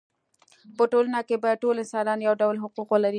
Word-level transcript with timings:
په 0.77 0.83
ټولنه 0.91 1.19
کې 1.27 1.35
باید 1.43 1.61
ټول 1.63 1.75
انسانان 1.83 2.19
یو 2.27 2.33
ډول 2.41 2.55
حقوق 2.63 2.87
ولري. 2.91 3.09